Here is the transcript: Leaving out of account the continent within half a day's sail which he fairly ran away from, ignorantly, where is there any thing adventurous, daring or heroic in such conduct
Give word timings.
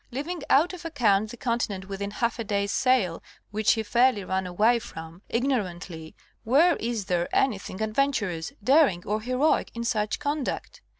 Leaving 0.09 0.41
out 0.49 0.73
of 0.73 0.83
account 0.83 1.29
the 1.29 1.37
continent 1.37 1.87
within 1.87 2.09
half 2.09 2.39
a 2.39 2.43
day's 2.43 2.71
sail 2.71 3.21
which 3.51 3.73
he 3.73 3.83
fairly 3.83 4.23
ran 4.23 4.47
away 4.47 4.79
from, 4.79 5.21
ignorantly, 5.29 6.15
where 6.43 6.75
is 6.77 7.05
there 7.05 7.29
any 7.31 7.59
thing 7.59 7.79
adventurous, 7.83 8.51
daring 8.63 9.05
or 9.05 9.21
heroic 9.21 9.69
in 9.75 9.83
such 9.83 10.17
conduct 10.17 10.81